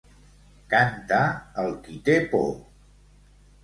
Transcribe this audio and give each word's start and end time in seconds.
Canta 0.71 1.21
el 1.65 1.71
qui 1.87 2.01
té 2.11 2.19
por. 2.35 2.53